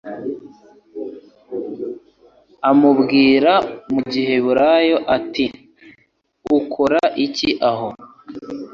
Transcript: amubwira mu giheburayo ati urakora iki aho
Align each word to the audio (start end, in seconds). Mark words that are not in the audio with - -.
amubwira 2.69 3.51
mu 3.91 4.01
giheburayo 4.11 4.97
ati 5.15 5.45
urakora 6.55 6.99
iki 7.25 7.49
aho 7.69 7.89